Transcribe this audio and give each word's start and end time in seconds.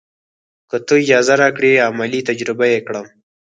که 0.69 0.77
تۀ 0.87 0.93
اجازه 1.03 1.33
راکړې 1.41 1.71
عملي 1.87 2.21
تجربه 2.29 2.65
یې 2.73 2.79
کړم. 2.87 3.07